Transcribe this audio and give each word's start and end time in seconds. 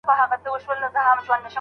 زوی 0.43 0.51
اوس 0.53 0.65
نه 0.81 0.87
ژاړي. 1.25 1.49